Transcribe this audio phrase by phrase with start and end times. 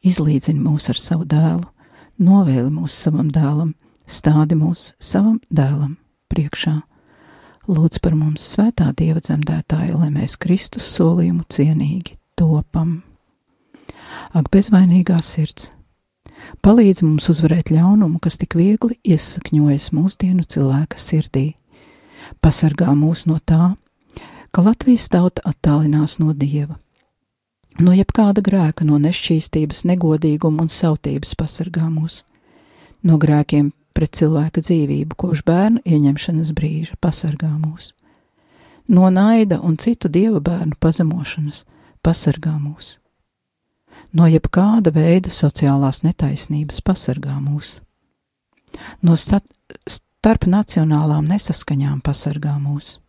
[0.04, 1.64] izlīdzini mūs ar savu dēlu,
[2.20, 3.74] novēli mūs savam dēlam,
[4.06, 5.96] stādi mūs savam dēlam
[6.32, 6.80] priekšā.
[7.64, 13.00] Lūdz par mums svētā dieva dzemdētāja, lai mēs Kristus solījumu cienīgi topam.
[14.36, 15.70] Ak, bezvainīgā sirds!
[16.60, 21.54] Palīdz mums uzvarēt ļaunumu, kas tik viegli iesakņojas mūsdienu cilvēka sirdī.
[22.44, 23.74] Pasargā mūs no tā,
[24.52, 26.76] ka Latvijas tauta attālinās no dieva
[27.74, 32.20] No jebkāda grēka, no nešķīstības, negodīguma un sautības pasargā mūs.
[33.02, 37.90] No grēkiem pret cilvēka dzīvību, kopš bērnu ieņemšanas brīža pasargā mūs.
[38.86, 41.64] No naida un citu dieva bērnu pazemošanas
[42.04, 43.00] pasargā mūs.
[44.14, 47.80] No jebkāda veida sociālās netaisnības pasargā mūs.
[49.02, 53.00] No starp nacionālām nesaskaņām pasargā mūs.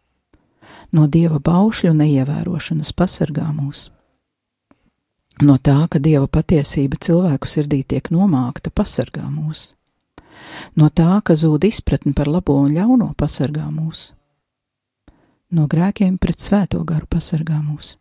[0.90, 3.92] No dieva baušļu neievērošanas pasargā mūs
[5.44, 9.74] No tā, ka dieva patiesība cilvēku sirdī tiek nomākta, pasargā mūs.
[10.80, 14.14] No tā, ka zūd izpratne par labo un ļauno, pasargā mūs.
[15.52, 17.98] No grēkiem pret svēto garu pasargā mūs.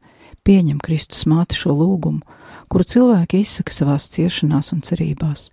[0.47, 2.23] Pieņem Kristus māti šo lūgumu,
[2.71, 5.49] kuru cilvēki izsaka savās ciešanās un cerībās.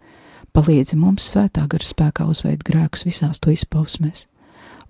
[0.53, 4.27] Palīdzi mums svētā gara spēkā uzveikt grēkus visās to izpausmēs,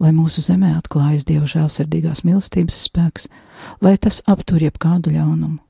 [0.01, 3.30] lai mūsu zemē atklājas Dieva žēlsirdīgās mīlestības spēks,
[3.80, 5.62] lai tas aptur jebkādu ļaunumu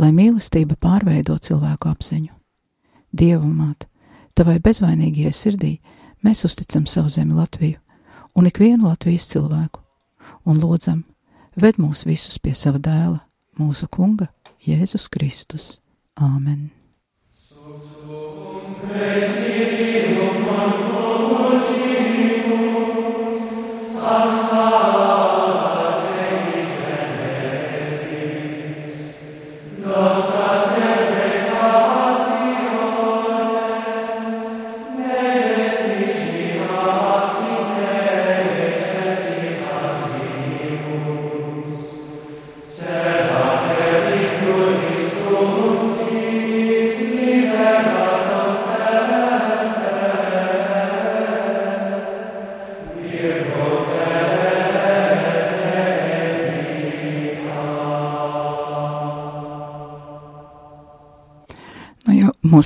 [0.00, 2.32] lai mīlestība pārveido cilvēku apziņu.
[3.12, 3.86] Dieva māt,
[4.38, 5.72] tavai bezvainīgajai sirdī
[6.24, 7.78] mēs uzticam savu zemi Latviju
[8.34, 9.82] un ikvienu Latvijas cilvēku,
[10.46, 11.04] un lūdzam,
[11.56, 13.20] ved mūs visus pie sava dēla,
[13.58, 14.30] mūsu kunga,
[14.64, 15.80] Jēzus Kristus.
[16.20, 16.70] Āmen!
[17.32, 19.49] Sancta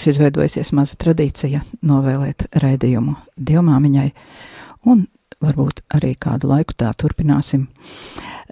[0.04, 4.10] mums izveidojusies maza tradīcija novēlēt raidījumu dievmāmiņai,
[4.84, 5.06] un
[5.40, 7.64] varbūt arī kādu laiku tā turpināsim.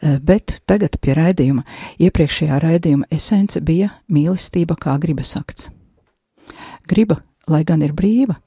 [0.01, 1.65] Eh, bet tagad pie raidījuma.
[2.01, 5.69] Iepriekšējā raidījuma esence bija mīlestība kā gribas akts.
[6.89, 8.39] Griba, lai gan ir brīva,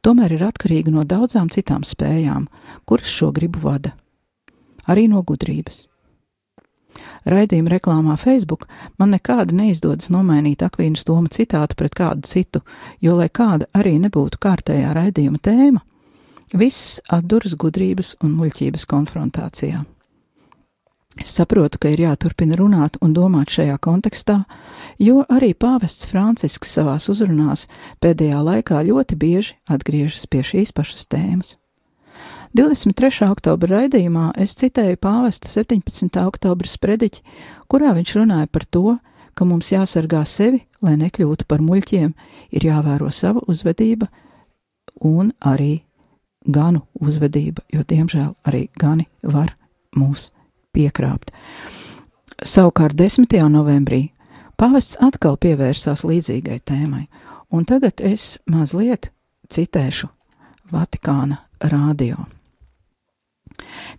[0.00, 2.48] tomēr ir atkarīga no daudzām citām spējām,
[2.86, 3.92] kuras šo gribu vada.
[4.88, 5.88] Arī no gudrības.
[7.26, 12.62] Raidījuma reklāmā Facebook man nekāda neizdodas nomainīt Akvīnas Toma citātu pret kādu citu,
[13.00, 15.82] jo, lai kāda arī nebūtu kārtējā raidījuma tēma,
[16.54, 19.82] viss atduras gudrības un muļķības konfrontācijā.
[21.16, 24.42] Es saprotu, ka ir jāturpina runāt un domāt šajā kontekstā,
[25.00, 27.64] jo arī pāvests Francisks savās uzrunās
[28.04, 31.56] pēdējā laikā ļoti bieži atgriežas pie šīs pašas tēmas.
[32.56, 33.26] 23.
[33.28, 36.08] oktobra raidījumā es citēju pāvesta 17.
[36.22, 37.20] oktobra sprediķi,
[37.68, 38.94] kurā viņš runāja par to,
[39.36, 42.14] ka mums jāsargā sevi, lai nekļūtu par muļķiem,
[42.56, 44.08] ir jāvēro sava uzvedība
[45.04, 45.82] un arī
[46.48, 49.52] ganu uzvedība, jo, diemžēl, arī gani var
[49.92, 50.30] mūs
[50.72, 51.34] piekrāpt.
[52.40, 53.36] Savukārt 10.
[53.52, 54.14] novembrī
[54.56, 57.04] pāvests atkal pievērsās līdzīgai tēmai,
[57.52, 59.10] un tagad es mazliet
[59.52, 60.08] citēšu
[60.72, 62.24] Vatikāna rādio.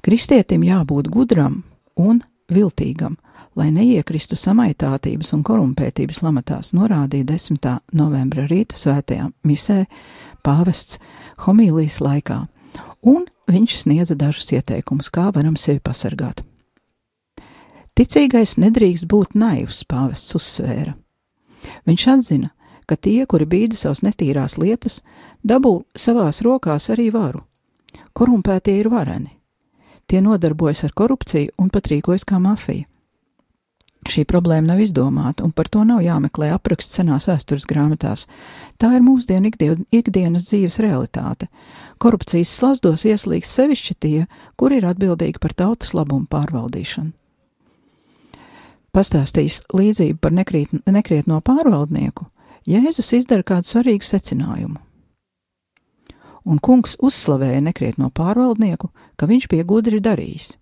[0.05, 1.63] Kristietim jābūt gudram
[1.95, 2.21] un
[2.51, 3.17] viltīgam,
[3.57, 7.71] lai neiekristu samaitātības un korumpētības lamatās, norādīja 10.
[7.97, 9.85] novembra rīta svētajā misē
[10.45, 10.99] pāvests
[11.45, 12.43] homīlijas laikā,
[13.01, 16.43] un viņš sniedza dažus ieteikumus, kā varam sevi pasargāt.
[17.97, 20.93] Ticīgais nedrīkst būt naivs, pāvests uzsvēra.
[21.89, 22.51] Viņš atzina,
[22.85, 25.01] ka tie, kuri bīda savas netīrās lietas,
[25.41, 27.41] dabū savās rokās arī varu.
[28.13, 29.36] Korumpētie ir vareni.
[30.07, 32.87] Tie nodarbojas ar korupciju un pat rīkojas kā mafija.
[34.07, 38.23] Šī problēma nav izdomāta, un par to nav jāmeklē apraksts senās vēstures grāmatās.
[38.79, 39.51] Tā ir mūsdienu
[39.91, 41.49] ikdienas dzīves realitāte.
[41.99, 44.25] Korupcijas slazdos ieslīgs sevišķi tie,
[44.55, 47.11] kuri ir atbildīgi par tautas labumu pārvaldīšanu
[48.97, 52.31] pastāstījis līdzību par nekrīt, nekrietno pārvaldnieku,
[52.67, 54.81] Jēzus izdara kādu svarīgu secinājumu.
[56.47, 58.87] Un kungs uzslavēja nekrietno pārvaldnieku,
[59.19, 60.53] ka viņš bija gudri darījis,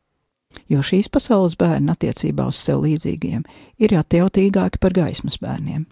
[0.71, 3.43] jo šīs pasaules bērni attiecībā uz sev līdzīgiem
[3.77, 5.85] ir atjautīgāki par gaismas bērniem.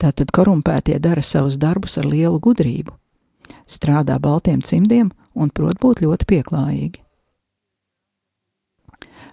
[0.00, 2.96] Tātad korumpētie dara savus darbus ar lielu gudrību,
[3.68, 7.04] strādā baltiem cimdiem un prot būt ļoti pieklājīgi.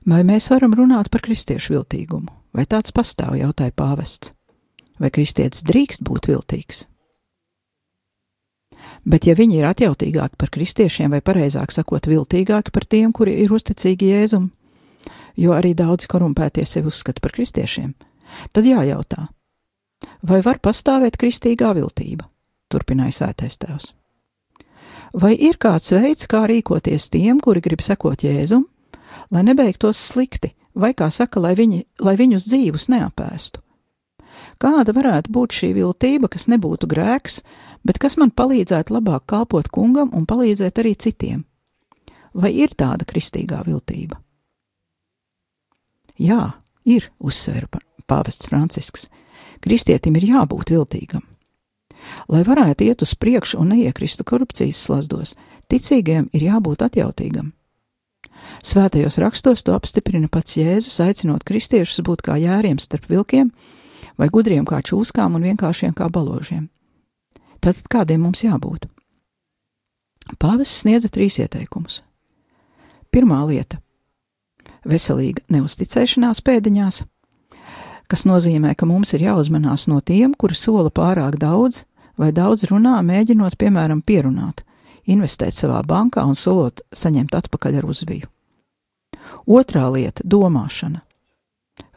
[0.08, 2.30] Vai mēs varam runāt par kristiešu viltīgumu?
[2.56, 4.32] Vai tāds pastāv, jautāja pāvests?
[5.02, 6.86] Vai kristietis drīkst būt viltīgs?
[9.08, 13.54] Bet, ja viņi ir atjautīgāki par kristiešiem, vai pareizāk sakot, viltīgāki par tiem, kuri ir
[13.56, 14.50] uzticīgi Jēzum,
[15.40, 17.94] jo arī daudzi korumpētie sevi uzskata par kristiešiem,
[18.52, 19.30] tad jājautā,
[20.28, 22.28] vai var pastāvēt kristīgā viltība?
[22.68, 23.94] Turpināja svētais tēvs.
[25.16, 28.66] Vai ir kāds veids, kā rīkoties tiem, kuri grib sekot Jēzum,
[29.32, 33.64] lai nebeigtos slikti, vai, kā saka, lai, viņi, lai viņus dzīvus neapēstu.
[34.62, 37.42] Kāda varētu būt šī viltība, kas nebūtu grēks,
[37.88, 41.46] bet kas man palīdzētu labāk kalpot kungam un palīdzēt arī citiem?
[42.38, 44.20] Vai ir tāda kristīgā viltība?
[46.18, 49.08] Jā, ir, uzsvēra pāvests Francisks.
[49.62, 51.24] Kristietim ir jābūt viltīgam.
[52.32, 55.36] Lai varētu iet uz priekšu un neiekristu korupcijas slazdos,
[55.72, 57.52] ticīgajam ir jābūt atjautīgam.
[58.64, 63.52] Svētajos rakstos to apstiprina pats Jēzus, aicinot kristiešus būt kā jēriem starp vilkiem,
[64.18, 66.70] vai gudriem kā čūskām un vienkāršiem kā baložiem.
[67.68, 68.86] Tātad kādiem mums jābūt?
[70.40, 71.98] Pāvests sniedza trīs ieteikumus.
[73.12, 73.82] Pirmā lieta-
[74.88, 77.02] veselīga neusticēšanās pēdiņās,
[78.08, 81.84] kas nozīmē, ka mums ir jāuzmanās no tiem, kuri sola pārāk daudz
[82.18, 84.64] vai daudz runā, mēģinot, piemēram, pierunāt,
[85.06, 88.28] investēt savā bankā un solot saņemt atpakaļ ar uzviju.
[89.46, 91.02] Otrā lieta- domāšana.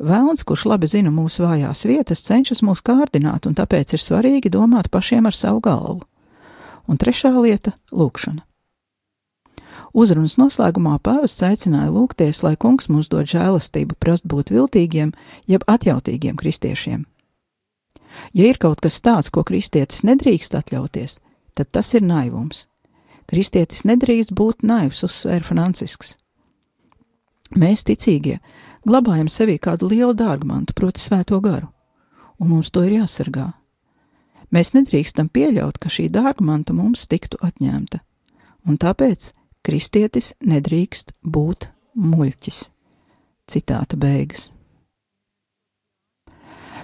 [0.01, 4.91] Vēlns, kurš labi zina mūsu vājās vietas, cenšas mūs kārdināt, un tāpēc ir svarīgi domāt
[4.93, 6.07] pašiem ar savu galvu.
[6.89, 8.41] Un trešā lieta- lūkšana.
[9.93, 15.13] Uzrunas noslēgumā pāvests aicināja lūgties, lai kungs mums dod žēlastību, prast būt viltīgiem,
[15.49, 17.07] jeb atjautīgiem kristiešiem.
[18.33, 21.19] Ja ir kaut kas tāds, ko kristietis nedrīkst atļauties,
[21.55, 22.67] tad tas ir naivums.
[23.31, 26.17] Kristietis nedrīkst būt naivs, uzsvēra Francisks.
[27.59, 28.39] Mēs, ticīgie,
[28.87, 31.71] glabājam sevī kādu lielu dārgmantu, proti, svēto garu,
[32.41, 33.51] un mums to ir jāsargā.
[34.51, 38.01] Mēs nedrīkstam pieļaut, ka šī dārgmanta mums tiktu atņemta,
[38.67, 39.31] un tāpēc
[39.67, 42.63] kristietis nedrīkst būt muļķis.
[43.51, 44.51] Citāta beigas.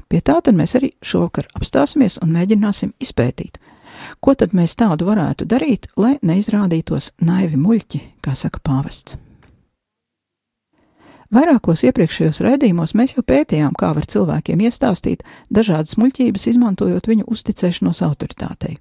[0.07, 3.59] Pie tā tad mēs arī šovakar apstāsimies un mēģināsim izpētīt,
[4.23, 9.17] ko tad mēs tādu varētu darīt, lai neizrādītos naivi muļķi, kā saka pāvests.
[11.35, 18.03] Vairākos iepriekšējos raidījumos mēs jau pētījām, kā var cilvēkiem iestāstīt dažādas muļķības, izmantojot viņu uzticēšanos
[18.07, 18.77] autoritātei.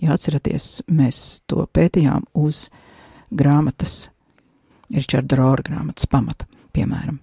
[0.00, 2.70] Ja atceraties, mēs to pētījām uz
[3.30, 4.08] grāmatas,
[4.90, 7.20] Richarda Rora grāmatas pamata, piemēram.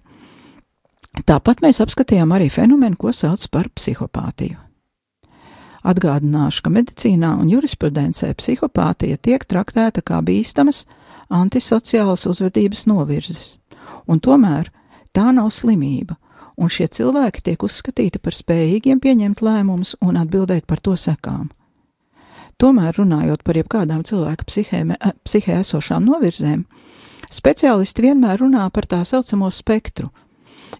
[1.26, 4.60] Tāpat mēs apskatījām arī fenomenu, ko sauc par psihopātiju.
[5.88, 10.84] Atgādināšu, ka medicīnā un jurisprudencē psihopātija tiek traktēta kā bīstamas
[11.34, 13.56] antisociālas uzvedības novirzes,
[14.06, 14.72] un tomēr
[15.16, 16.16] tā nav slimība,
[16.58, 21.48] un šie cilvēki tiek uzskatīti par spējīgiem pieņemt lēmumus un atbildēt par to sekām.
[22.58, 24.80] Tomēr, runājot par jebkādām cilvēka psihē,
[25.22, 26.64] psihē esošām novirzēm,
[27.30, 30.10] speciālisti vienmēr runā par tā saucamo spektru.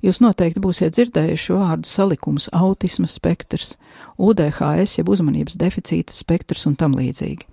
[0.05, 3.77] Jūs noteikti būsiet dzirdējuši vārdu salikums, autisma spektrs,
[4.19, 7.48] UDHS, jeb uzmanības deficīta spektrs un tam līdzīgi.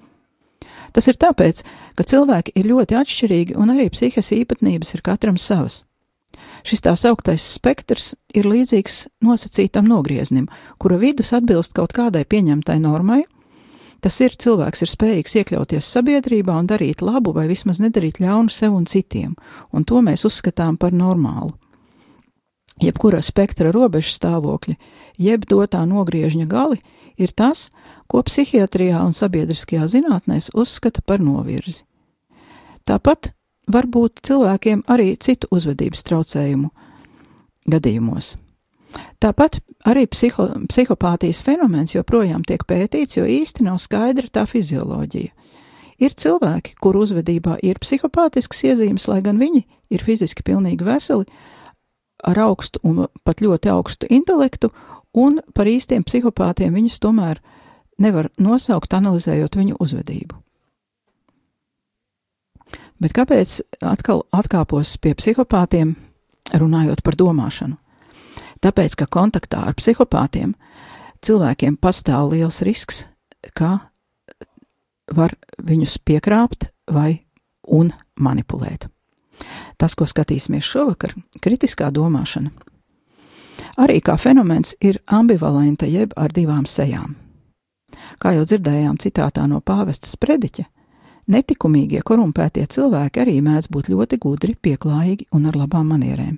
[0.96, 1.60] Tas ir tāpēc,
[2.00, 5.84] ka cilvēki ir ļoti atšķirīgi un arī psihes īpatnības ir katram savas.
[6.66, 10.48] Šis tā sauktais spektrs ir līdzīgs nosacītam nogrieznim,
[10.80, 13.24] kura vidus atbilst kaut kādai pieņemtai normai.
[14.00, 18.76] Tas ir cilvēks ir spējīgs iekļauties sabiedrībā un darīt labu vai vismaz nedarīt ļaunu sev
[18.78, 19.36] un citiem,
[19.74, 21.56] un to mēs uzskatām par normālu.
[22.84, 24.76] Jebkura spektra robežu stāvokļi,
[25.18, 26.82] jeb dotā nogriežņa gali,
[27.18, 27.70] ir tas,
[28.08, 31.84] ko psihiatrijā un sabiedriskajā zinātnēs uzskata par novirzi.
[32.86, 33.32] Tāpat
[33.72, 36.70] var būt cilvēkiem arī citu uzvedības traucējumu
[37.72, 38.36] gadījumos.
[39.20, 45.34] Tāpat arī psiho, psihopātijas fenomens joprojām tiek pētīts, jo īsti nav skaidra tā fizioloģija.
[46.04, 49.64] Ir cilvēki, kuru uzvedībā ir psihopātisks iezīmes, lai gan viņi
[49.96, 51.28] ir fiziski pilnīgi veseli,
[52.26, 54.72] ar augstu un pat ļoti augstu intelektu,
[55.16, 57.40] un par īstiem psihopātiem viņus tomēr
[58.02, 60.42] nevar nosaukt, analizējot viņu uzvedību.
[63.00, 65.96] Bet kāpēc atkal atkāpos pie psihopātiem,
[66.56, 67.76] runājot par domāšanu?
[68.64, 70.56] Tāpēc, ka kontaktā ar psihopātiem
[71.26, 73.06] cilvēkiem pastāv liels risks,
[73.54, 73.92] ka
[75.12, 77.26] var viņus piekrāpt vai
[77.68, 78.88] un manipulēt.
[79.78, 82.54] Tas, ko skatīsimies šovakar, kritiskā domāšana,
[83.78, 87.16] arī kā fenomens ir ambivalenta jeb ar divām sejām.
[88.20, 90.66] Kā jau dzirdējām citātā no pāvesta sprediķa,
[91.26, 96.38] Netikumīgie, korumpētie cilvēki arī mēdz būt ļoti gudri, pieklājīgi un ar labām manierēm.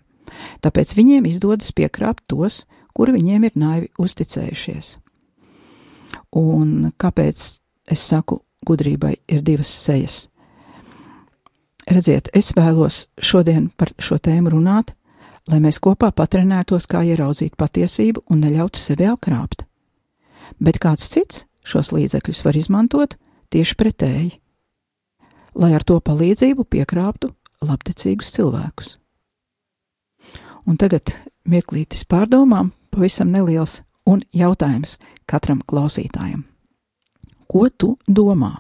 [0.64, 2.64] Tāpēc viņiem izdodas piekrāpt tos,
[2.96, 4.96] kuri viņiem ir naivi uzticējušies.
[6.40, 7.44] Un kāpēc
[7.92, 10.28] es saku, gudrībai ir divas sejas?
[11.88, 14.94] Redziet, es vēlos šodien par šo tēmu runāt,
[15.48, 19.64] lai mēs kopā patrenētos, kā ieraudzīt patiesību un neļautu sevi apkrāpt.
[20.60, 23.18] Bet kāds cits šos līdzekļus var izmantot
[23.52, 24.36] tieši pretēji
[25.58, 27.32] lai ar to palīdzību piekrāptu
[27.66, 28.96] labticīgus cilvēkus.
[30.68, 31.14] Un tagad
[31.48, 34.98] mirklītis pārdomām, pavisam neliels un jautājums
[35.30, 36.44] katram klausītājam.
[37.48, 38.54] Ko tu domā?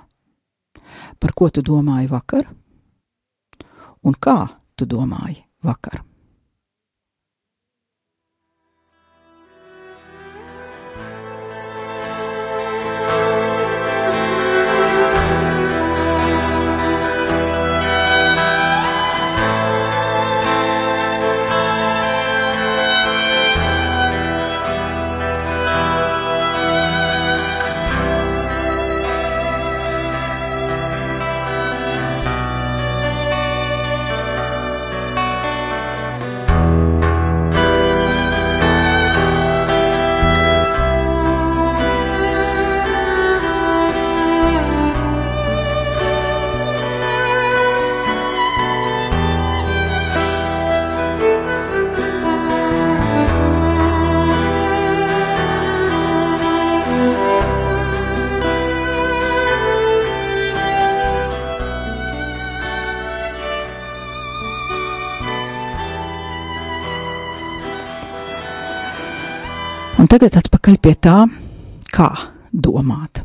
[1.19, 2.47] Par ko tu domāji vakar?
[4.07, 4.39] Un kā
[4.79, 6.06] tu domāji vakar?
[70.17, 71.17] Tagad atpakaļ pie tā,
[71.93, 72.07] kā
[72.49, 73.19] domāt.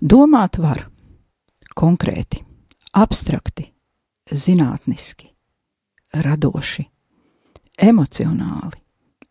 [0.00, 0.78] Domāt var
[1.76, 2.40] konkrēti,
[2.96, 3.66] abstrakti,
[4.32, 5.28] zinātniski,
[6.24, 6.86] radoši,
[7.90, 8.80] emocionāli,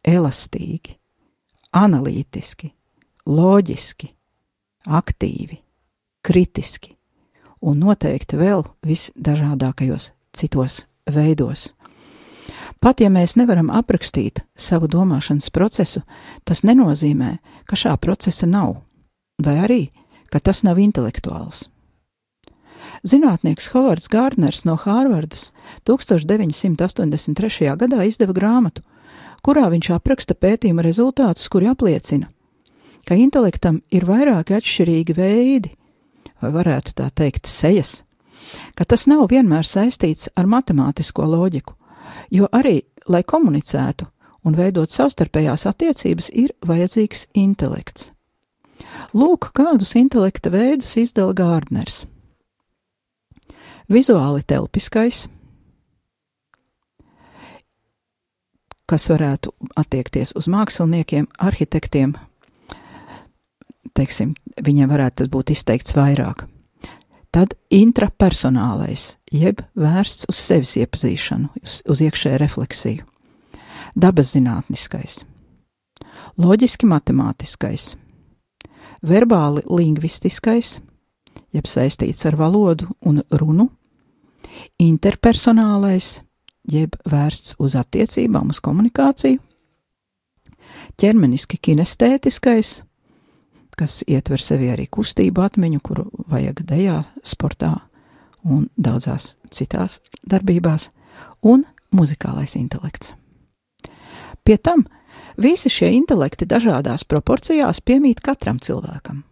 [0.05, 0.93] elastīgi,
[1.81, 2.69] analītiski,
[3.25, 4.11] loģiski,
[4.85, 5.57] aktīvi,
[6.21, 6.93] kritiski
[7.65, 11.71] un noteikti vēl visdažādākajos citos veidos.
[12.79, 16.03] Pat ja mēs nevaram aprakstīt savu domāšanas procesu,
[16.43, 18.75] tas nenozīmē, ka šā procesa nav,
[19.41, 19.81] vai arī,
[20.29, 21.69] ka tas nav intelektuāls.
[23.05, 25.51] Zinātnieks Hovards Gārners no Hārvardas
[25.85, 27.75] 1983.
[27.77, 28.81] gadā izdeva grāmatu,
[29.45, 32.31] kurā viņš apraksta pētījuma rezultātus, kuri apliecina,
[33.05, 35.73] ka intelektam ir vairāki atšķirīgi veidi,
[36.41, 37.99] vai varētu tā teikt, sejas,
[38.73, 41.77] ka tas nav vienmēr saistīts ar matemātisko loģiku,
[42.31, 44.07] Jo arī, lai komunicētu
[44.45, 48.11] un veidot savstarpējās attiecības, ir vajadzīgs intelekts.
[49.15, 52.05] Lūk, kādus intelekta veidus izdala Gārdners.
[53.91, 55.25] Vizuāli telpiskais,
[58.89, 62.15] kas varētu attiekties uz māksliniekiem, arhitektiem,
[63.97, 66.45] teiksim, viņiem varētu tas būt izteikts vairāk.
[67.35, 73.03] Tad intrapersonālais, jeb vērsts uz sevis iepazīšanu, uz, uz iekšēju refleksiju.
[73.91, 75.17] Dabas zinātniskais,
[76.39, 77.89] loģiski matemātiskais,
[79.03, 80.77] verbāli lingvistiskais,
[81.51, 83.67] jeb saistīts ar valodu un runu,
[84.79, 86.21] interpersonālais,
[86.71, 89.43] jeb vērsts uz attiecībām, uz komunikāciju,
[90.95, 92.77] ķermeniski kinestētiskais,
[93.77, 97.73] kas ietver sevi arī kustību atmiņu, kuru vajag dejā, sportā
[98.45, 100.91] un daudzās citās darbībās,
[101.41, 101.65] un
[101.95, 103.15] muzikālais intelekts.
[104.45, 104.85] Pie tam
[105.37, 109.23] visi šie intelekti dažādās proporcijās piemīt katram cilvēkam.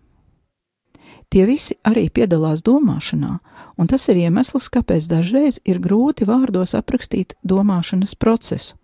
[1.34, 3.40] Tie visi arī piedalās domāšanā,
[3.78, 8.78] un tas ir iemesls, kāpēc dažreiz ir grūti vārdos aprakstīt domāšanas procesu.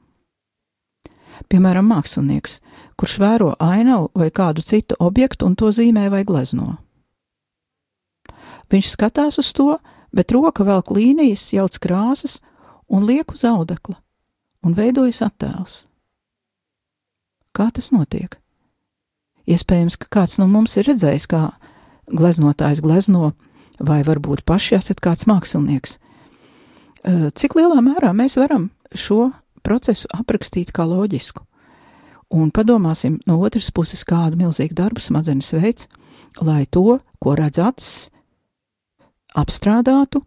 [1.47, 2.59] Piemēram, mākslinieks,
[2.99, 6.75] kurš vēro ainavu vai kādu citu objektu un to zīmē vai glezno.
[8.69, 9.77] Viņš skatās uz to,
[10.13, 12.39] bet roka velk līnijas, jauc krāsas
[12.89, 13.95] un liek uz audekla,
[14.65, 15.85] un veidojas attēls.
[17.55, 18.35] Kā tas notiek?
[19.49, 21.47] Iespējams, ka kāds no mums ir redzējis, kā
[22.13, 23.33] gleznotājs glezno,
[23.79, 25.97] vai varbūt paši esat kāds mākslinieks.
[27.39, 29.31] Cik lielā mērā mēs varam šo
[29.63, 31.45] procesu aprakstīt kā loģisku?
[32.29, 35.87] Un padomāsim no otras puses, kādu milzīgu darbu smadzenes veids,
[36.45, 38.09] lai to, ko redz acis,
[39.37, 40.21] apstrādātu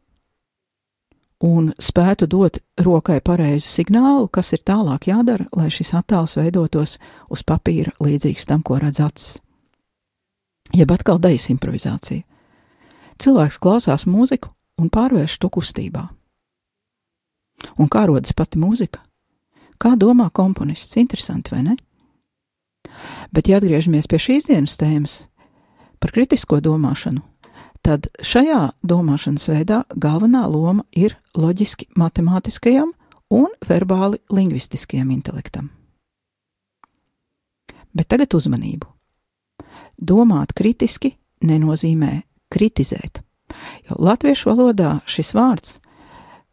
[1.46, 6.98] un spētu dot rokai pareizu signālu, kas ir tālāk jādara, lai šis attēls veidotos
[7.30, 9.40] uz papīra līdzīgs tam, ko redz acis
[10.72, 12.24] jeb atkal dejas improvizācija.
[13.22, 16.08] Cilvēks klausās mūziku un pārvērš to kustībā.
[17.78, 19.02] Un kā rodas pati mūzika?
[19.82, 20.96] Kā domā komponists?
[21.00, 21.76] Interesanti, vai ne?
[23.34, 25.22] Bet, ja atgriežamies pie šīs dienas tēmas
[26.02, 27.22] par kritisko domāšanu,
[27.82, 32.94] tad šajā domāšanas veidā galvenā loma ir loģiski matemātiskajam
[33.32, 35.70] un verbāli lingvistiskajam intelektam.
[37.92, 38.92] Bet tagad uzmanību!
[40.02, 41.14] domāt kritiski
[41.46, 43.22] nenozīmē kritizēt.
[43.88, 45.78] Jo latviešu valodā šis vārds,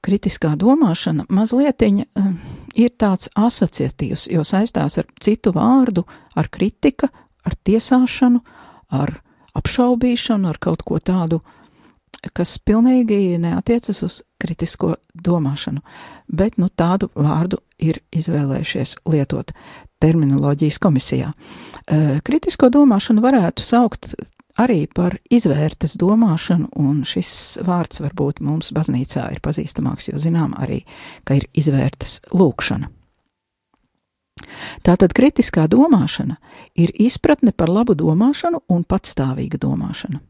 [0.05, 2.31] kritiskā domāšana, mazliet uh,
[2.75, 7.09] ir tāds asociatīvs, jo saistās ar citu vārdu, ar kritika,
[7.45, 8.41] ar tiesāšanu,
[8.91, 9.19] ar
[9.59, 11.41] apšaubīšanu, ar kaut ko tādu,
[12.35, 15.83] kas pilnīgi neatiecas uz kritisko domāšanu.
[16.27, 19.53] Bet nu, tādu vārdu ir izvēlējušies lietot
[20.03, 21.31] terminoloģijas komisijā.
[22.27, 24.13] Kritisko domāšanu varētu saukt
[24.59, 27.31] arī par izvērtes domāšanu, un šis
[27.65, 30.83] vārds varbūt mums baznīcā ir pazīstamāks, jo zinām arī,
[31.23, 32.91] ka ir izvērtes lūkšana.
[34.87, 36.37] Tātad kritiskā domāšana
[36.79, 40.21] ir izpratne par labu domāšanu un patstāvīga domāšana.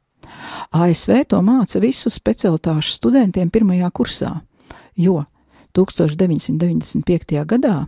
[0.73, 4.33] ASV to māca visu specialitāšu studentiem pirmajā kursā,
[4.97, 5.23] jo
[5.77, 7.45] 1995.
[7.45, 7.87] gadā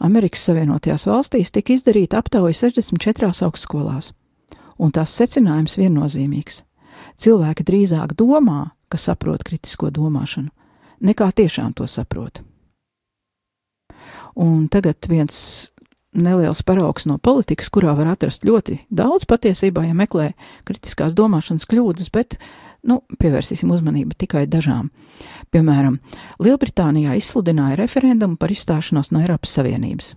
[0.00, 4.14] Amerikas Savienotajās valstīs tika izdarīta aptauja 64 augstskolās,
[4.80, 6.62] un tās secinājums viennozīmīgs.
[7.20, 10.50] Cilvēki drīzāk domā, ka saprot kritisko domāšanu,
[11.04, 12.42] nekā tiešām to saprot.
[14.40, 15.70] Un tagad viens
[16.16, 20.32] neliels paraugs no politikas, kurā var atrast ļoti daudz patiesībā, ja meklē
[20.66, 22.38] kritiskās domāšanas kļūdas, bet
[22.82, 24.90] nu, pievērsīsim uzmanību tikai dažām.
[25.54, 26.00] Piemēram,
[26.42, 30.14] Lielbritānijā izsludināja referendumu par izstāšanos no Eiropas Savienības.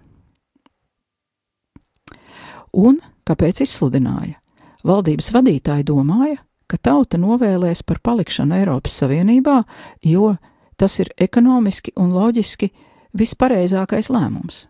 [2.73, 2.97] Un
[3.29, 4.39] kāpēc izsludināja?
[4.83, 9.61] Valdības vadītāji domāja, ka tauta novēlēs par palikšanu Eiropas Savienībā,
[10.03, 10.33] jo
[10.75, 12.71] tas ir ekonomiski un loģiski
[13.15, 14.65] vispareizākais lēmums.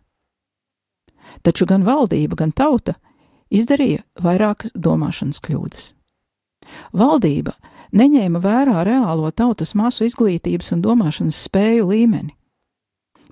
[1.41, 2.93] Taču gan valdība, gan tauta
[3.49, 5.93] izdarīja vairākas domāšanas kļūdas.
[6.93, 7.55] Valdība
[7.93, 12.35] neņēma vērā reālo tautas masu izglītības un domāšanas spēju līmeni,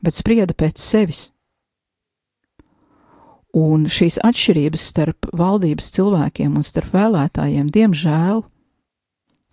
[0.02, 1.30] bet sprieda pēc sevis.
[3.58, 8.46] Un šīs atšķirības starp valdības cilvēkiem un starp vēlētājiem, diemžēl,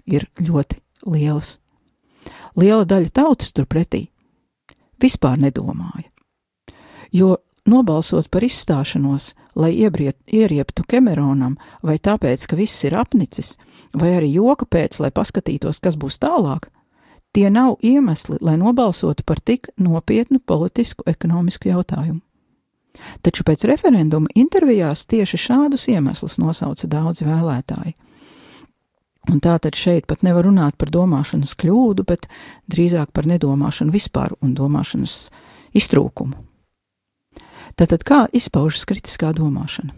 [0.07, 0.79] ir ļoti
[1.11, 1.57] lielas.
[2.59, 4.07] Liela daļa tautas turpretī
[5.03, 6.09] vispār nedomāja,
[7.15, 7.37] jo
[7.69, 13.57] nobalsot par izstāšanos, lai iebriet, ierieptu Kemeronam, vai tāpēc, ka viss ir apnicis,
[13.95, 16.71] vai arī joka pēc, lai paskatītos, kas būs tālāk,
[17.37, 22.23] tie nav iemesli, lai nobalsotu par tik nopietnu politisku, ekonomisku jautājumu.
[23.23, 27.95] Taču pēc referenduma intervijās tieši šādus iemeslus nosauca daudzi vēlētāji.
[29.29, 32.29] Un tā tad šeit pat nevar runāt par domāšanas kļūdu, bet
[32.73, 35.29] drīzāk par nedomāšanu vispār un domāšanas
[35.77, 36.39] iztrūkumu.
[37.79, 39.93] Tātad kā izpaužas kritiskā domāšana?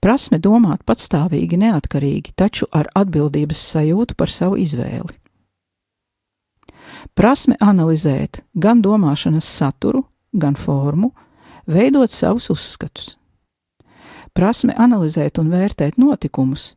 [0.00, 5.12] Prasme domāt patstāvīgi, neatkarīgi, taču ar atbildības sajūtu par savu izvēli.
[7.14, 11.12] Prasme analizēt gan domāšanas saturu, gan formu,
[11.70, 13.16] veidot savus uzskatus.
[14.34, 16.74] Prasme analizēt un vērtēt notikumus,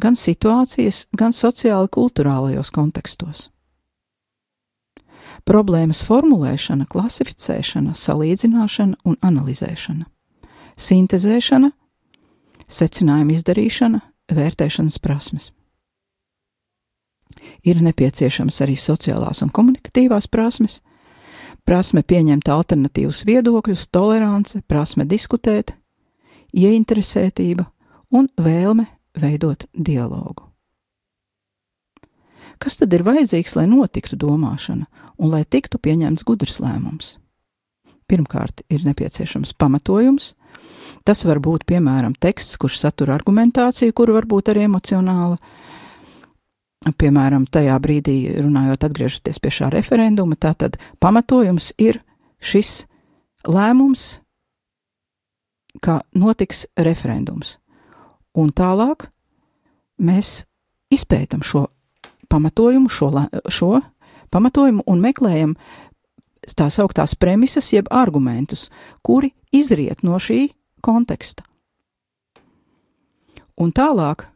[0.00, 3.48] gan situācijas, gan sociāli kulturālajos kontekstos.
[5.46, 10.08] Problēmas formulēšana, klasificēšana, salīdzināšana un analizēšana,
[10.76, 11.70] sintēzēšana,
[12.66, 14.00] secinājuma izdarīšana,
[14.32, 15.52] vērtēšanas prasmes.
[17.66, 20.80] Ir nepieciešamas arī sociālās un komunikatīvās prasmes,
[21.66, 25.74] prasme pieņemt alternatīvus viedokļus, tolerance, prasme diskutēt,
[26.54, 27.66] ieinteresētība
[28.14, 28.86] un vēlme
[29.18, 30.46] veidot dialogu.
[32.62, 34.86] Kas tad ir vajadzīgs, lai notiktu domāšana
[35.20, 37.16] un lai tiktu pieņemts gudrs lēmums?
[38.06, 40.32] Pirmkārt, ir nepieciešams pamatojums.
[41.04, 45.36] Tas var būt piemēram teksts, kurš satur argumentāciju, kura var būt arī emocionāla,
[46.84, 52.02] piemēram, tajā brīdī, runājot, atgriežoties pie šā referenduma, tātad pamatojums ir
[52.42, 52.84] šis
[53.48, 54.20] lēmums,
[55.82, 57.56] ka notiks referendums.
[58.36, 59.08] Un tālāk
[59.98, 60.44] mēs
[60.92, 61.66] izpētam šo
[62.28, 63.10] pamatojumu, šo,
[63.48, 63.80] šo
[64.32, 65.56] pamatojumu un meklējam
[66.56, 68.68] tā sauktās premises, jeb argumentus,
[69.02, 70.50] kuri izriet no šī
[70.84, 71.42] konteksta.
[73.56, 74.26] Un tālāk,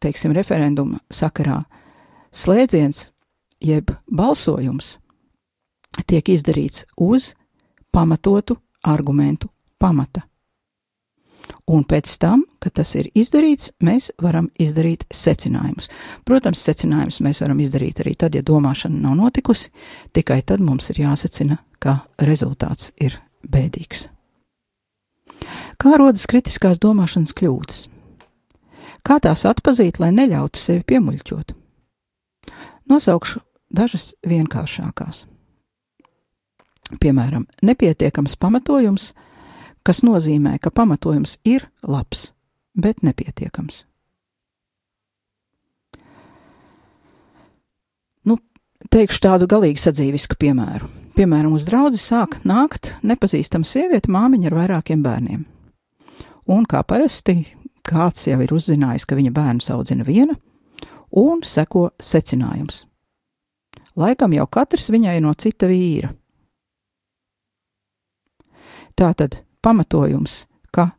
[0.00, 1.64] teiksim, referenduma sakarā,
[2.38, 3.08] slēdziens
[3.64, 4.96] jeb balsojums
[6.06, 7.32] tiek izdarīts uz
[7.92, 10.22] pamatotu argumentu pamata.
[11.68, 15.88] Un pēc tam, kad tas ir izdarīts, mēs varam izdarīt secinājumus.
[16.28, 19.72] Protams, secinājumus mēs varam izdarīt arī tad, ja domāšana nav notikusi,
[20.16, 23.16] tikai tad mums ir jāsacina, ka rezultāts ir
[23.48, 24.08] bēdīgs.
[25.78, 27.86] Kā rodas kritiskās domāšanas kļūdas?
[29.06, 31.54] Kā tās atpazīt, lai neļautu sevi piemuļķot?
[32.88, 35.26] Nosaukšu dažas vienkāršākās.
[36.96, 39.12] Piemēram, nepietiekams pamatojums,
[39.84, 42.30] kas nozīmē, ka pamatojums ir labs,
[42.72, 43.82] bet nepietiekams.
[48.24, 48.38] Nu,
[48.88, 50.88] teikšu tādu galīgi sadzīvisku piemēru.
[51.18, 55.44] Piemēram, uz draugu sāk nākt nepazīstama sieviete, māmiņa ar vairākiem bērniem.
[56.48, 57.42] Un kā parasti,
[57.84, 60.38] kāds jau ir uzzinājis, ka viņa bērnu audzina viena,
[61.10, 62.84] un seko secinājums.
[63.98, 66.12] Laikam jau katrs viņai no cita vīra.
[68.98, 70.90] Tātad pamatojums, ka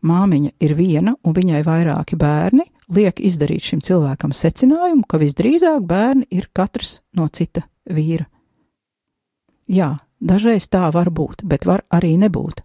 [0.00, 2.64] māmiņa ir viena un viņai vairāki bērni,
[2.96, 8.26] liek izdarīt šim cilvēkam secinājumu, ka visdrīzāk bērni ir katrs no cita vīra.
[9.70, 12.64] Jā, dažreiz tā var būt, bet var arī nebūt.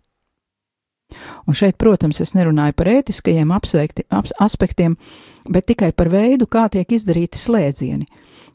[1.48, 4.98] Un šeit, protams, es nerunāju par ētiskajiem apsveikti, ap, aspektiem,
[5.50, 8.08] bet tikai par veidu, kā tiek izdarīti slēdzieni.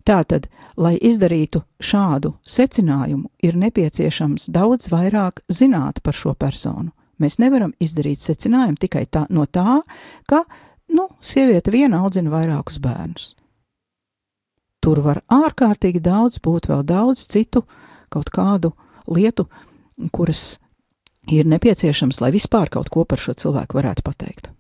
[0.06, 0.48] Tātad,
[0.80, 6.94] lai izdarītu šādu secinājumu, ir nepieciešams daudz vairāk zināt par šo personu.
[7.20, 9.82] Mēs nevaram izdarīt secinājumu tikai tā, no tā,
[10.28, 10.44] ka,
[10.88, 13.34] nu, sieviete viena audzina vairākus bērnus.
[14.80, 17.66] Tur var ārkārtīgi daudz būt vēl daudz citu
[18.08, 18.72] kaut kādu
[19.04, 19.44] lietu,
[20.08, 20.56] kuras
[21.30, 24.50] ir nepieciešams, lai vispār kaut ko par šo cilvēku varētu pateikt.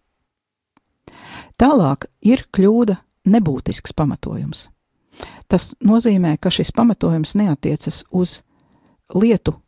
[1.60, 2.96] Tālāk ir kļūda
[3.28, 4.68] nebūtisks pamatojums.
[5.50, 8.40] Tas nozīmē, ka šis pamatojums neatiecas uz
[9.12, 9.58] lietu,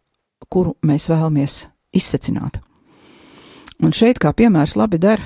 [0.49, 2.61] kuru mēs vēlamies izsecināt.
[3.83, 5.21] Un šeit, kā piemērs, labi der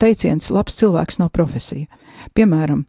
[0.00, 1.86] teiciens, labs cilvēks nav profesija.
[2.34, 2.86] Piemēram,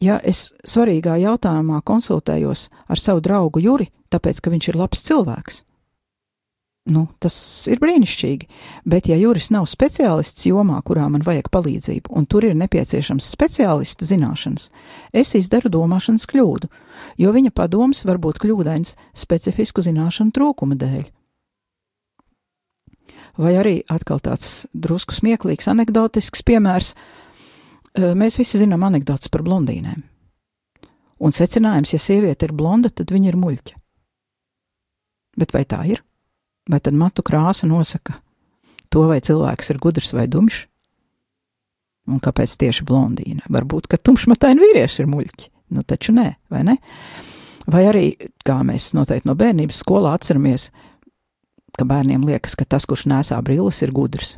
[0.00, 5.62] ja es svarīgā jautājumā konsultējos ar savu draugu Juri, tāpēc, ka viņš ir labs cilvēks,
[6.84, 7.34] Nu, tas
[7.72, 8.44] ir brīnišķīgi,
[8.84, 14.04] bet ja Juris nav speciālists jomā, kurā man vajag palīdzību, un tur ir nepieciešams speciālista
[14.04, 14.68] zināšanas,
[15.16, 16.68] es izdaru domāšanas kļūdu,
[17.24, 21.08] jo viņa padoms var būt kļūdains specifisku zināšanu trūkuma dēļ.
[23.40, 26.94] Vai arī atkal tāds drusku smieklīgs, anekdotisks piemērs.
[27.96, 30.04] Mēs visi zinām anekdotus par blondīnēm.
[31.24, 33.78] Un secinājums, ja sieviete ir blonda, tad viņa ir muļķa.
[35.40, 36.04] Bet vai tā ir?
[36.70, 38.18] Vai tad matu krāsa nosaka
[38.88, 40.64] to, vai cilvēks ir gudrs vai dumjš?
[42.08, 43.46] Un kāpēc tieši blondīna?
[43.52, 45.50] Varbūt, ka tumšmataini vīrieši ir muļķi.
[45.74, 46.76] Nu, taču nē, vai ne?
[47.66, 48.06] Vai arī,
[48.44, 50.68] kā mēs noteikti no bērnības skolā atceramies,
[51.78, 54.36] ka bērniem liekas, ka tas, kurš nesā brilles, ir gudrs.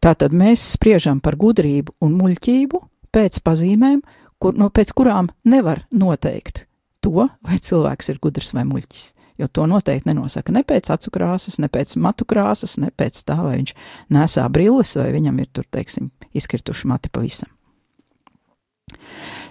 [0.00, 2.80] Tātad mēs spriežam par gudrību un muļķību
[3.12, 4.00] pēc pazīmēm,
[4.40, 6.64] kur, no pēc kurām nevar noteikt
[7.04, 9.08] to, vai cilvēks ir gudrs vai muļķis.
[9.40, 13.38] Jo to noteikti nenosaka ne pēc acu krāsas, ne pēc matu krāsas, ne pēc tā,
[13.40, 13.72] vai viņš
[14.12, 17.48] nesā brilles, vai viņam ir tur, teiksim, izkrituši mati pavisam.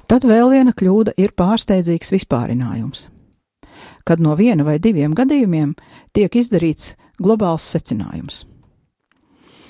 [0.10, 3.08] Tad vēl viena kļūda ir pārsteidzīgs vispārinājums,
[4.06, 5.74] kad no viena vai diviem gadījumiem
[6.14, 8.44] tiek izdarīts globāls secinājums.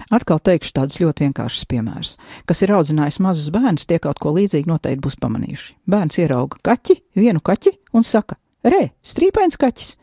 [0.10, 2.13] Atkal teikšu tādus ļoti vienkāršus piemērus.
[2.49, 5.75] Kas ir audzinājis mazus bērnus, tie kaut ko līdzīgu noteikti būs pamanījuši.
[5.91, 9.97] Bērns ierauga kaķi, vienu kaķi un saka: Re, strīpains kaķis!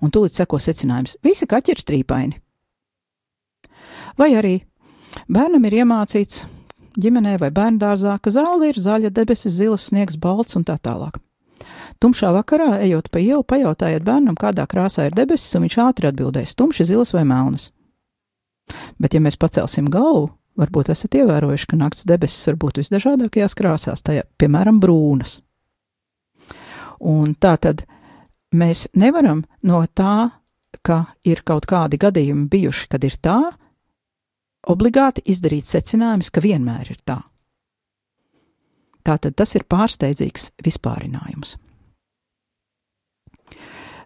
[0.00, 2.40] Un tūlīt seko secinājums: visi kaķi ir strīpaini.
[4.18, 4.54] Vai arī
[5.28, 6.44] bērnam ir iemācīts
[7.00, 11.18] ģimenē vai bērngārzā, ka zāle ir zaļa, debesis zilas, sniegs balts un tā tālāk.
[12.00, 16.56] Tumšā vakarā, ejot pa ielu, pajautājiet bērnam, kādā krāsā ir debesis, un viņš ātri atbildēs:
[16.56, 17.70] tumši zilas vai melnas.
[19.02, 24.04] Bet, ja mēs pacelsim galvu, varbūt esat ievērojuši, ka nakts debesis var būt visdažādākajās krāsās,
[24.06, 25.40] tajā, piemēram, brūnas.
[27.00, 27.84] Un tā tad
[28.54, 30.30] mēs nevaram no tā,
[30.82, 33.38] ka ir kaut kādi gadījumi bijuši, kad ir tā,
[34.70, 37.20] obligāti izdarīt secinājumus, ka vienmēr ir tā.
[39.06, 41.56] Tātad tas ir pārsteidzīgs vispārinājums.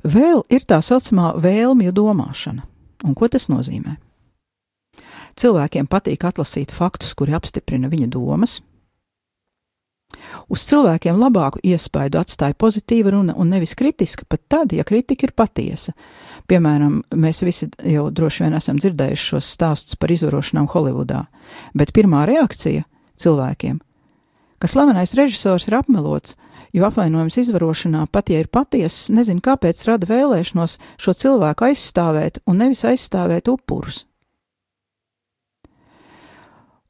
[0.04, 2.66] Vēl ir tā saucamā vēlmju domāšana.
[3.04, 3.96] Un ko tas nozīmē?
[5.40, 8.60] Cilvēkiem patīk atlasīt faktus, kuri apstiprina viņa domas.
[10.52, 15.34] Uz cilvēkiem labāku iespaidu atstāja pozitīva runa un nevis kritiska, pat tad, ja kritika ir
[15.36, 15.94] patiesa.
[16.50, 21.24] Piemēram, mēs visi jau droši vien esam dzirdējuši šos stāstus par izvarošanām Holivudā,
[21.74, 22.84] bet pirmā reakcija
[23.20, 23.80] cilvēkiem,
[24.58, 26.38] ka slavenais režisors ir apmelots,
[26.74, 32.60] jo apvainojums izvarošanā, pat ja ir patiesas, nezinu, kāpēc rada vēlēšanos šo cilvēku aizstāvēt un
[32.64, 34.04] nevis aizstāvēt upurus.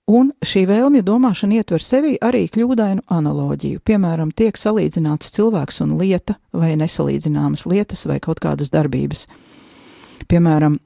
[0.04, 3.80] Un šī vēlmju domāšana ietver sevī arī kļūdainu analoģiju.
[3.88, 9.24] Piemēram, tiek salīdzināts cilvēks un lieta, vai nesalīdzināmas lietas, vai kaut kādas darbības.
[10.28, 10.76] Piemēram,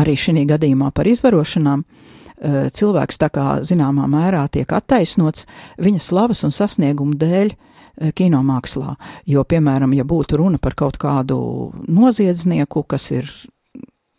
[0.00, 5.44] arī šī gadījumā par izvarošanām eh, cilvēks tā kā zināmā mērā tiek attaisnots
[5.76, 8.96] viņa slavas un sasniegumu dēļ eh, kinomākslā.
[9.28, 13.28] Jo, piemēram, ja būtu runa par kaut kādu noziedznieku, kas ir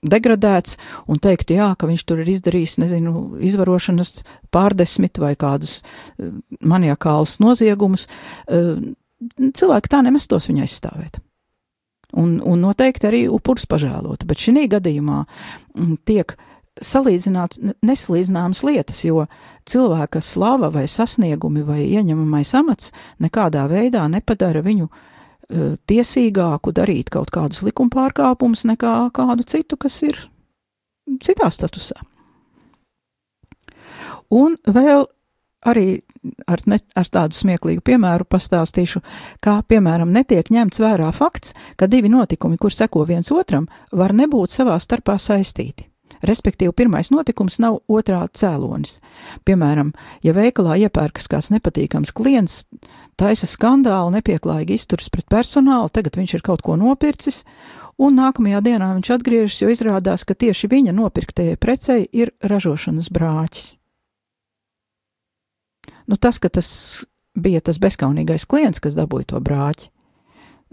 [0.02, 0.78] degradēts
[1.10, 4.22] un teikt, jā, ka viņš tur ir izdarījis, nezinu, izvarošanas
[4.54, 8.08] pārdesmit vai kādus eh, maniakālus noziegumus,
[8.50, 8.78] eh,
[9.40, 11.22] cilvēki tā nemestos viņu aizstāvēt.
[12.18, 16.34] Un, un noteikti arī upurs pažēlot, bet šī gadījumā mm, tiek
[16.82, 19.28] salīdzināts nesalīdzināmas lietas, jo
[19.70, 25.08] cilvēka slava vai sasniegumi vai ieņemamais amats nekādā veidā nepadara viņu uh,
[25.90, 30.20] tiesīgāku darīt kaut kādus likuma pārkāpumus nekā kādu citu, kas ir
[31.24, 32.00] citā statusā.
[34.32, 35.06] Un vēl
[35.68, 36.02] arī
[36.48, 39.02] ar, ne, ar tādu smieklīgu piemēru pastāstīšu,
[39.44, 44.54] kā piemēram netiek ņemts vērā fakts, ka divi notikumi, kur seko viens otram, var nebūt
[44.54, 45.91] savā starpā saistīti.
[46.26, 49.00] Respektīvi, pirmais notikums nav otrā cēlonis.
[49.48, 49.92] Piemēram,
[50.26, 52.66] ja veikalā iepērkas kāds nepatīkams klients,
[53.18, 57.44] taisa skandālu, nepieklājīgi izturas pret personālu, tagad viņš ir kaut ko nopircis,
[58.02, 63.76] un nākamajā dienā viņš atgriežas, jo izrādās, ka tieši viņa nopirktajai precei ir ražošanas brāķis.
[66.10, 66.70] Nu, tas, ka tas
[67.38, 69.90] bija tas bezskaunīgais klients, kas dabūja to brāķi,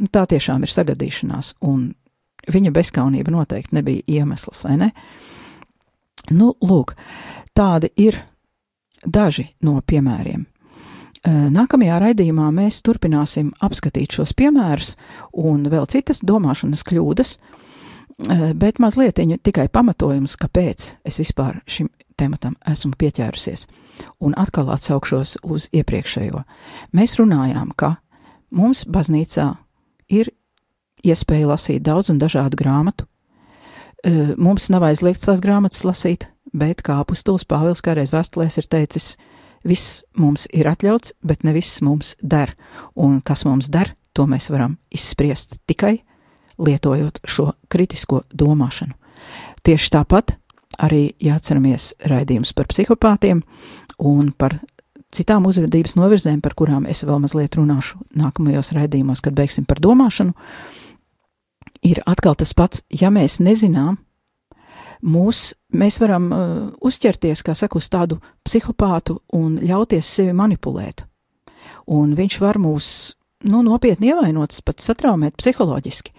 [0.03, 1.93] nu, tā tiešām ir sagadīšanās, un
[2.53, 4.91] viņa bezskaunība noteikti nebija iemesls, vai ne?
[6.31, 6.95] Nu, lūk,
[7.57, 8.19] tādi ir
[9.05, 10.47] daži no piemēriem.
[11.29, 14.95] Nākamajā raidījumā mēs turpināsim apskatīt šos piemērus
[15.37, 17.33] un vēl citas domāšanas kļūdas,
[18.59, 23.67] bet mazliet tikai pamatojums, kāpēc es vispār šim tematam esmu pieķērusies.
[24.23, 26.43] Un atkal atsaukšos uz iepriekšējo.
[26.95, 27.97] Mēs runājām, ka
[28.55, 29.53] mums baznīcā
[30.11, 30.31] ir
[31.07, 33.07] iespēja lasīt daudz un dažādu grāmatu.
[34.39, 39.17] Mums nav aizliegts tās grāmatas lasīt, bet kā apustulis Pāvils kādreiz vēstulēs ir teicis,
[39.67, 42.55] viss mums ir atļauts, bet ne viss mums der,
[42.95, 45.99] un kas mums der, to mēs varam izspriest tikai
[46.59, 48.95] lietojot šo kritisko domāšanu.
[49.67, 50.35] Tieši tāpat
[50.79, 53.43] arī jāatceramies raidījums par psihopātiem
[53.99, 54.61] un par
[55.15, 60.35] citām uzvedības novirzēm, par kurām es vēl mazliet runāšu nākamajos raidījumos, kad beigsim par domāšanu,
[61.83, 63.99] ir atkal tas pats, ja mēs nezinām,
[65.03, 66.41] mūs, mēs varam uh,
[66.85, 71.05] uzķerties, kā saka, uz tādu psihopātu un ļauties sevi manipulēt.
[71.87, 73.15] un viņš var mūs
[73.49, 76.13] nu, nopietni ievainot, pat satraumēt psiholoģiski.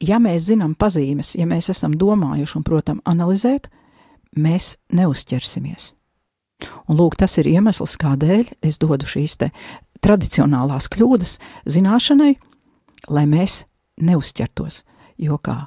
[0.00, 3.68] Ja mēs zinām pazīmes, ja mēs esam domājuši un, protams, analizēt,
[4.36, 5.94] mēs neuzķersimies.
[6.90, 9.50] Un lūk, tas ir iemesls, kādēļ es dodu šīs te
[10.02, 12.34] tradicionālās kļūdas zināšanai,
[13.10, 13.64] lai mēs
[14.00, 14.82] neuzķertos.
[15.18, 15.66] Jo, kā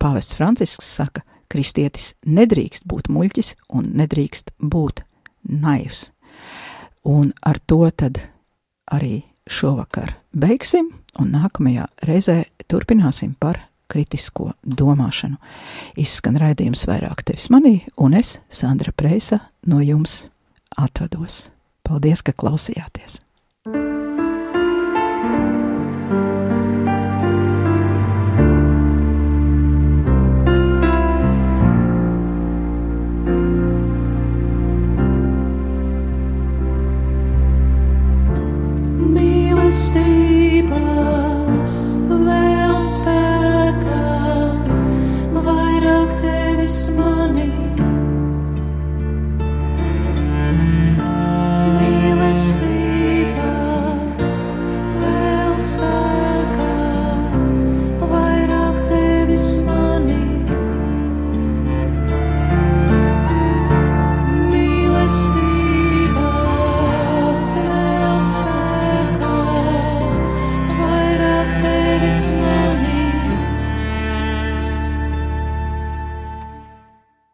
[0.00, 5.04] pāvests Francisks saka, kristietis nedrīkst būt muļķis un nedrīkst būt
[5.46, 6.10] naivs.
[7.06, 8.20] Un ar to tad
[8.90, 10.90] arī šovakar beigsim,
[11.20, 15.38] un nākamajā reizē turpināsim par kritisko domāšanu.
[16.02, 20.26] Izskan raidījums vairāk tevis manī, un es, Sandra Preisa, no jums
[20.76, 21.46] atvados.
[21.86, 23.20] Paldies, ka klausījāties!
[39.66, 40.05] Mīlestības vēl.